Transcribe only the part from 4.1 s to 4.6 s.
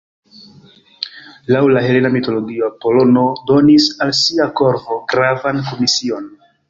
sia